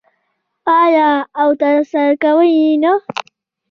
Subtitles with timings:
[0.81, 2.93] آیا او ترسره کوي یې نه؟